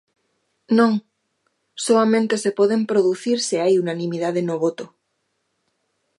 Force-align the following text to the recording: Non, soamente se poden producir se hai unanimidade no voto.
Non, 0.77 0.93
soamente 1.85 2.35
se 2.43 2.51
poden 2.59 2.81
producir 2.91 3.37
se 3.47 3.55
hai 3.63 3.73
unanimidade 3.83 4.41
no 4.47 4.55
voto. 4.63 4.85